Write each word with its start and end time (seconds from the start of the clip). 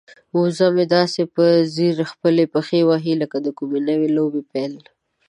وزه 0.37 0.67
مې 0.75 0.85
داسې 0.95 1.21
په 1.35 1.43
ځیر 1.75 1.97
خپلې 2.11 2.43
پښې 2.53 2.79
وهي 2.89 3.13
لکه 3.21 3.37
د 3.45 3.47
کومې 3.57 3.79
نوې 3.89 4.09
لوبې 4.17 4.41
پیل. 4.51 4.73